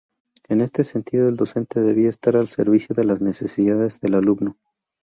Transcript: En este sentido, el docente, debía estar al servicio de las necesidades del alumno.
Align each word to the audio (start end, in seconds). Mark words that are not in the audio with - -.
En 0.49 0.61
este 0.61 0.83
sentido, 0.83 1.29
el 1.29 1.35
docente, 1.35 1.79
debía 1.79 2.09
estar 2.09 2.35
al 2.35 2.47
servicio 2.47 2.95
de 2.95 3.03
las 3.03 3.21
necesidades 3.21 3.99
del 4.01 4.15
alumno. 4.15 4.57